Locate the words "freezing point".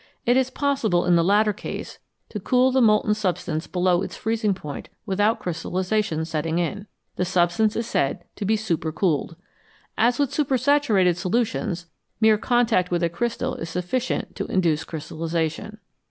4.17-4.89